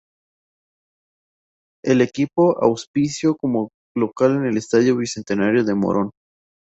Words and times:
El 1.85 2.01
equipo 2.01 2.59
auspició 2.63 3.35
como 3.37 3.69
local 3.95 4.37
en 4.37 4.45
el 4.47 4.57
Estadio 4.57 4.97
Bicentenario 4.97 5.63
de 5.63 5.75
Morón. 5.75 6.09